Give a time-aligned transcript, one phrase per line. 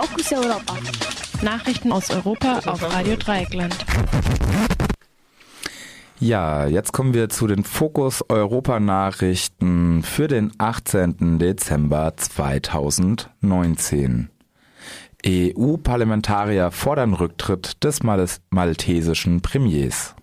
[0.00, 0.76] Fokus Europa.
[1.42, 3.76] Nachrichten aus Europa auf Radio Dreieckland.
[6.20, 11.40] Ja, jetzt kommen wir zu den Fokus Europa Nachrichten für den 18.
[11.40, 14.30] Dezember 2019.
[15.26, 20.14] EU-Parlamentarier fordern Rücktritt des maltesischen Premiers.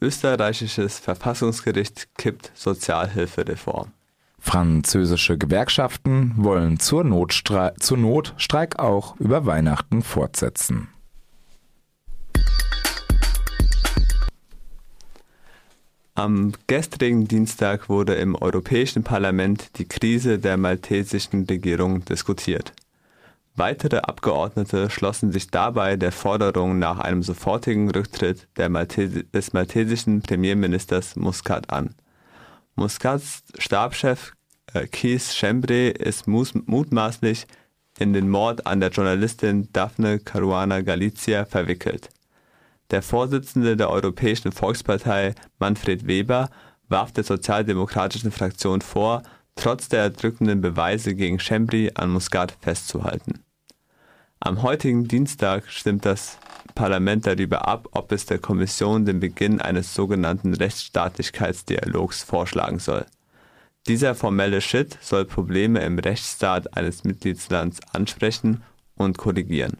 [0.00, 3.92] Österreichisches Verfassungsgericht kippt Sozialhilfereform.
[4.44, 10.88] Französische Gewerkschaften wollen zur, Notstre zur Not Streik auch über Weihnachten fortsetzen.
[16.14, 22.74] Am gestrigen Dienstag wurde im Europäischen Parlament die Krise der maltesischen Regierung diskutiert.
[23.54, 31.16] Weitere Abgeordnete schlossen sich dabei der Forderung nach einem sofortigen Rücktritt Maltesi des maltesischen Premierministers
[31.16, 31.94] Muscat an.
[32.74, 34.32] Muscats Stabschef
[34.72, 37.46] äh, Keith Chambray ist mutmaßlich
[37.98, 42.08] in den Mord an der Journalistin Daphne Caruana Galizia verwickelt.
[42.90, 46.50] Der Vorsitzende der Europäischen Volkspartei, Manfred Weber,
[46.88, 49.22] warf der sozialdemokratischen Fraktion vor,
[49.56, 53.40] trotz der erdrückenden Beweise gegen Chambry an Muscat festzuhalten.
[54.40, 56.38] Am heutigen Dienstag stimmt das
[56.82, 63.06] Parlament darüber ab, ob es der Kommission den Beginn eines sogenannten Rechtsstaatlichkeitsdialogs vorschlagen soll.
[63.86, 68.64] Dieser formelle Schritt soll Probleme im Rechtsstaat eines Mitgliedslands ansprechen
[68.96, 69.78] und korrigieren.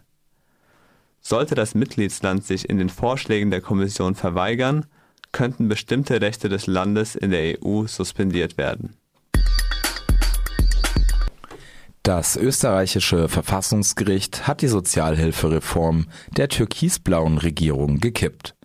[1.20, 4.86] Sollte das Mitgliedsland sich in den Vorschlägen der Kommission verweigern,
[5.32, 8.94] könnten bestimmte Rechte des Landes in der EU suspendiert werden.
[12.02, 18.56] Das österreichische Verfassungsgericht hat die Sozialhilfereform der türkisblauen Regierung gekippt.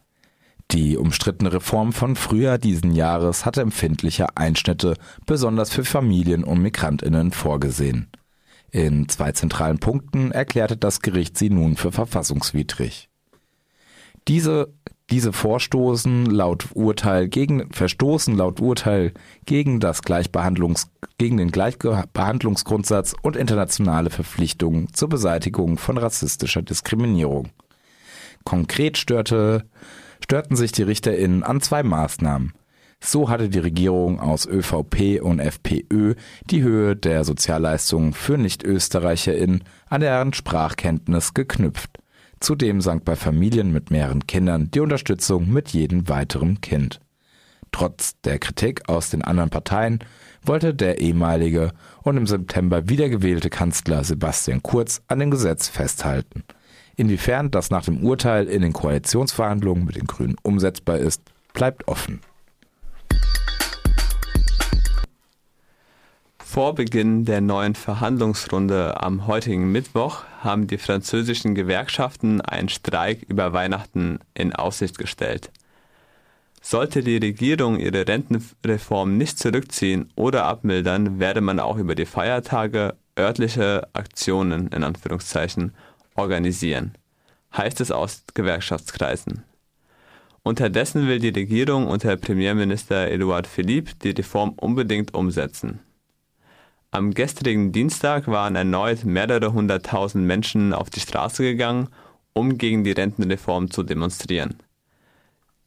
[0.72, 4.96] Die umstrittene Reform von Frühjahr diesen Jahres hatte empfindliche Einschnitte
[5.28, 8.10] besonders für Familien und Migrantinnen vorgesehen.
[8.72, 13.08] In zwei zentralen Punkten erklärte das Gericht sie nun für verfassungswidrig.
[14.28, 14.74] Diese,
[15.10, 19.14] diese Vorstoßen laut Urteil gegen, verstoßen laut Urteil
[19.46, 27.50] gegen das Gleichbehandlungs, gegen den Gleichbehandlungsgrundsatz und internationale Verpflichtungen zur Beseitigung von rassistischer Diskriminierung.
[28.44, 29.64] Konkret störte,
[30.22, 32.54] störten sich die RichterInnen an zwei Maßnahmen.
[33.00, 36.16] So hatte die Regierung aus ÖVP und FPÖ
[36.50, 42.00] die Höhe der Sozialleistungen für NichtösterreicherInnen an deren Sprachkenntnis geknüpft.
[42.40, 47.00] Zudem sank bei Familien mit mehreren Kindern die Unterstützung mit jedem weiteren Kind.
[47.72, 50.00] Trotz der Kritik aus den anderen Parteien
[50.44, 51.72] wollte der ehemalige
[52.04, 56.44] und im September wiedergewählte Kanzler Sebastian Kurz an dem Gesetz festhalten.
[56.96, 61.22] Inwiefern das nach dem Urteil in den Koalitionsverhandlungen mit den Grünen umsetzbar ist,
[61.54, 62.22] bleibt offen.
[66.58, 73.54] Vor Beginn der neuen Verhandlungsrunde am heutigen Mittwoch haben die französischen Gewerkschaften einen Streik über
[73.54, 75.52] Weihnachten in Aussicht gestellt.
[76.60, 82.96] Sollte die Regierung ihre Rentenreform nicht zurückziehen oder abmildern, werde man auch über die Feiertage
[83.16, 85.76] örtliche Aktionen in Anführungszeichen
[86.16, 86.96] organisieren,
[87.56, 89.44] heißt es aus Gewerkschaftskreisen.
[90.42, 95.82] Unterdessen will die Regierung unter Premierminister Edouard Philippe die Reform unbedingt umsetzen.
[96.98, 101.90] Am gestrigen Dienstag waren erneut mehrere hunderttausend Menschen auf die Straße gegangen,
[102.34, 104.58] um gegen die Rentenreform zu demonstrieren.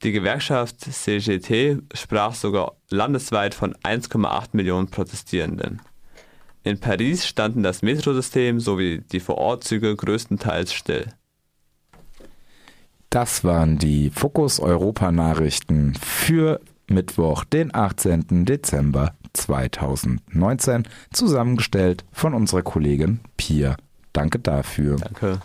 [0.03, 5.81] Die Gewerkschaft CGT sprach sogar landesweit von 1,8 Millionen Protestierenden.
[6.63, 11.13] In Paris standen das Metrosystem sowie die Vorortzüge größtenteils still.
[13.09, 18.43] Das waren die Fokus Europa Nachrichten für Mittwoch, den 18.
[18.43, 23.77] Dezember 2019, zusammengestellt von unserer Kollegin Pia.
[24.13, 24.97] Danke dafür.
[24.97, 25.39] Danke.